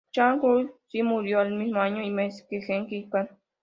Changchun 0.11 0.71
zi 0.91 1.03
murió 1.03 1.43
el 1.43 1.53
mismo 1.55 1.79
año 1.79 2.01
y 2.01 2.09
mes 2.09 2.43
que 2.49 2.59
Gengis 2.63 3.07
Kan. 3.11 3.29